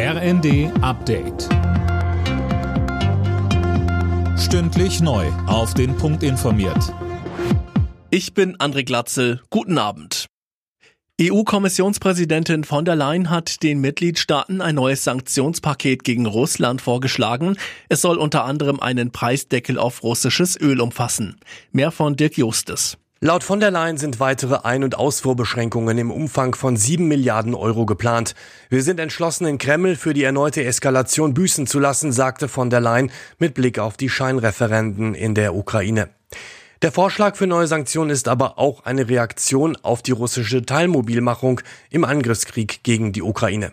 RND 0.00 0.70
Update. 0.80 1.48
Stündlich 4.38 5.00
neu. 5.00 5.26
Auf 5.48 5.74
den 5.74 5.96
Punkt 5.96 6.22
informiert. 6.22 6.94
Ich 8.08 8.32
bin 8.32 8.56
André 8.58 8.84
Glatzel. 8.84 9.40
Guten 9.50 9.76
Abend. 9.76 10.26
EU-Kommissionspräsidentin 11.20 12.62
von 12.62 12.84
der 12.84 12.94
Leyen 12.94 13.28
hat 13.28 13.64
den 13.64 13.80
Mitgliedstaaten 13.80 14.60
ein 14.60 14.76
neues 14.76 15.02
Sanktionspaket 15.02 16.04
gegen 16.04 16.26
Russland 16.26 16.80
vorgeschlagen. 16.80 17.56
Es 17.88 18.00
soll 18.00 18.18
unter 18.18 18.44
anderem 18.44 18.78
einen 18.78 19.10
Preisdeckel 19.10 19.80
auf 19.80 20.04
russisches 20.04 20.56
Öl 20.60 20.80
umfassen. 20.80 21.40
Mehr 21.72 21.90
von 21.90 22.14
Dirk 22.14 22.38
Justes. 22.38 22.98
Laut 23.20 23.42
von 23.42 23.58
der 23.58 23.72
Leyen 23.72 23.96
sind 23.96 24.20
weitere 24.20 24.60
Ein- 24.62 24.84
und 24.84 24.96
Ausfuhrbeschränkungen 24.96 25.98
im 25.98 26.12
Umfang 26.12 26.54
von 26.54 26.76
sieben 26.76 27.08
Milliarden 27.08 27.56
Euro 27.56 27.84
geplant. 27.84 28.36
Wir 28.68 28.84
sind 28.84 29.00
entschlossen, 29.00 29.44
in 29.44 29.58
Kreml 29.58 29.96
für 29.96 30.14
die 30.14 30.22
erneute 30.22 30.62
Eskalation 30.62 31.34
büßen 31.34 31.66
zu 31.66 31.80
lassen, 31.80 32.12
sagte 32.12 32.46
von 32.46 32.70
der 32.70 32.80
Leyen 32.80 33.10
mit 33.40 33.54
Blick 33.54 33.80
auf 33.80 33.96
die 33.96 34.08
Scheinreferenden 34.08 35.16
in 35.16 35.34
der 35.34 35.56
Ukraine. 35.56 36.10
Der 36.82 36.92
Vorschlag 36.92 37.34
für 37.34 37.48
neue 37.48 37.66
Sanktionen 37.66 38.10
ist 38.10 38.28
aber 38.28 38.56
auch 38.56 38.84
eine 38.84 39.08
Reaktion 39.08 39.76
auf 39.82 40.00
die 40.00 40.12
russische 40.12 40.64
Teilmobilmachung 40.64 41.60
im 41.90 42.04
Angriffskrieg 42.04 42.84
gegen 42.84 43.12
die 43.12 43.22
Ukraine. 43.22 43.72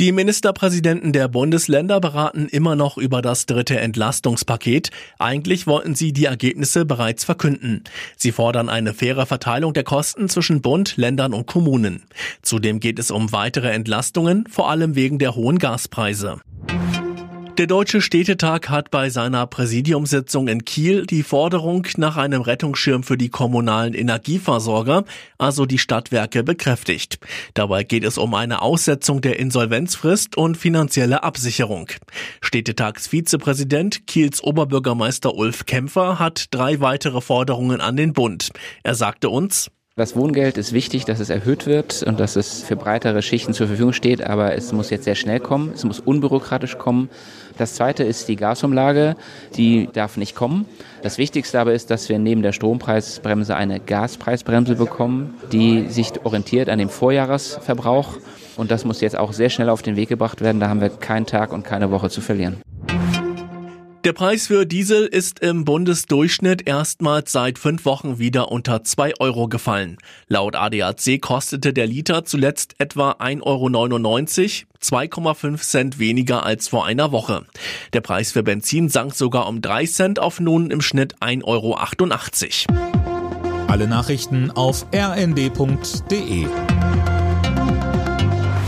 Die 0.00 0.10
Ministerpräsidenten 0.10 1.12
der 1.12 1.28
Bundesländer 1.28 2.00
beraten 2.00 2.48
immer 2.48 2.74
noch 2.74 2.98
über 2.98 3.22
das 3.22 3.46
dritte 3.46 3.78
Entlastungspaket. 3.78 4.90
Eigentlich 5.20 5.68
wollten 5.68 5.94
sie 5.94 6.12
die 6.12 6.24
Ergebnisse 6.24 6.84
bereits 6.84 7.22
verkünden. 7.22 7.84
Sie 8.16 8.32
fordern 8.32 8.68
eine 8.68 8.92
faire 8.92 9.24
Verteilung 9.24 9.72
der 9.72 9.84
Kosten 9.84 10.28
zwischen 10.28 10.62
Bund, 10.62 10.96
Ländern 10.96 11.32
und 11.32 11.46
Kommunen. 11.46 12.02
Zudem 12.42 12.80
geht 12.80 12.98
es 12.98 13.12
um 13.12 13.30
weitere 13.30 13.70
Entlastungen, 13.70 14.48
vor 14.50 14.68
allem 14.68 14.96
wegen 14.96 15.20
der 15.20 15.36
hohen 15.36 15.60
Gaspreise. 15.60 16.40
Der 17.56 17.68
Deutsche 17.68 18.00
Städtetag 18.00 18.68
hat 18.68 18.90
bei 18.90 19.10
seiner 19.10 19.46
Präsidiumssitzung 19.46 20.48
in 20.48 20.64
Kiel 20.64 21.06
die 21.06 21.22
Forderung 21.22 21.86
nach 21.96 22.16
einem 22.16 22.42
Rettungsschirm 22.42 23.04
für 23.04 23.16
die 23.16 23.28
kommunalen 23.28 23.94
Energieversorger, 23.94 25.04
also 25.38 25.64
die 25.64 25.78
Stadtwerke, 25.78 26.42
bekräftigt. 26.42 27.20
Dabei 27.54 27.84
geht 27.84 28.02
es 28.02 28.18
um 28.18 28.34
eine 28.34 28.60
Aussetzung 28.60 29.20
der 29.20 29.38
Insolvenzfrist 29.38 30.36
und 30.36 30.56
finanzielle 30.56 31.22
Absicherung. 31.22 31.86
Städtetagsvizepräsident 32.40 34.08
Kiels 34.08 34.42
Oberbürgermeister 34.42 35.36
Ulf 35.36 35.64
Kämpfer 35.64 36.18
hat 36.18 36.46
drei 36.50 36.80
weitere 36.80 37.20
Forderungen 37.20 37.80
an 37.80 37.96
den 37.96 38.14
Bund. 38.14 38.50
Er 38.82 38.96
sagte 38.96 39.28
uns, 39.28 39.70
das 39.96 40.16
Wohngeld 40.16 40.58
ist 40.58 40.72
wichtig, 40.72 41.04
dass 41.04 41.20
es 41.20 41.30
erhöht 41.30 41.66
wird 41.66 42.02
und 42.02 42.18
dass 42.18 42.34
es 42.34 42.64
für 42.64 42.74
breitere 42.74 43.22
Schichten 43.22 43.52
zur 43.52 43.68
Verfügung 43.68 43.92
steht, 43.92 44.26
aber 44.26 44.56
es 44.56 44.72
muss 44.72 44.90
jetzt 44.90 45.04
sehr 45.04 45.14
schnell 45.14 45.38
kommen, 45.38 45.70
es 45.72 45.84
muss 45.84 46.00
unbürokratisch 46.00 46.78
kommen. 46.78 47.10
Das 47.58 47.74
zweite 47.74 48.02
ist 48.02 48.26
die 48.26 48.34
Gasumlage, 48.34 49.14
die 49.56 49.88
darf 49.92 50.16
nicht 50.16 50.34
kommen. 50.34 50.66
Das 51.02 51.16
Wichtigste 51.16 51.60
aber 51.60 51.74
ist, 51.74 51.92
dass 51.92 52.08
wir 52.08 52.18
neben 52.18 52.42
der 52.42 52.50
Strompreisbremse 52.50 53.54
eine 53.54 53.78
Gaspreisbremse 53.78 54.74
bekommen, 54.74 55.34
die 55.52 55.86
sich 55.88 56.10
orientiert 56.24 56.68
an 56.70 56.80
dem 56.80 56.88
Vorjahresverbrauch 56.88 58.18
und 58.56 58.72
das 58.72 58.84
muss 58.84 59.00
jetzt 59.00 59.16
auch 59.16 59.32
sehr 59.32 59.48
schnell 59.48 59.68
auf 59.68 59.82
den 59.82 59.94
Weg 59.94 60.08
gebracht 60.08 60.40
werden. 60.40 60.58
Da 60.58 60.68
haben 60.68 60.80
wir 60.80 60.90
keinen 60.90 61.26
Tag 61.26 61.52
und 61.52 61.62
keine 61.62 61.92
Woche 61.92 62.10
zu 62.10 62.20
verlieren. 62.20 62.56
Der 64.04 64.12
Preis 64.12 64.48
für 64.48 64.66
Diesel 64.66 65.06
ist 65.06 65.38
im 65.38 65.64
Bundesdurchschnitt 65.64 66.68
erstmals 66.68 67.32
seit 67.32 67.58
fünf 67.58 67.86
Wochen 67.86 68.18
wieder 68.18 68.52
unter 68.52 68.84
zwei 68.84 69.14
Euro 69.18 69.48
gefallen. 69.48 69.96
Laut 70.28 70.56
ADAC 70.56 71.18
kostete 71.22 71.72
der 71.72 71.86
Liter 71.86 72.26
zuletzt 72.26 72.74
etwa 72.76 73.12
1,99 73.12 73.40
Euro, 73.42 75.32
2,5 75.32 75.56
Cent 75.62 75.98
weniger 75.98 76.44
als 76.44 76.68
vor 76.68 76.84
einer 76.84 77.12
Woche. 77.12 77.46
Der 77.94 78.02
Preis 78.02 78.32
für 78.32 78.42
Benzin 78.42 78.90
sank 78.90 79.14
sogar 79.14 79.48
um 79.48 79.62
drei 79.62 79.86
Cent 79.86 80.18
auf 80.18 80.38
nun 80.38 80.70
im 80.70 80.82
Schnitt 80.82 81.16
1,88 81.22 82.68
Euro. 82.68 83.68
Alle 83.68 83.88
Nachrichten 83.88 84.50
auf 84.50 84.84
rnd.de 84.94 86.46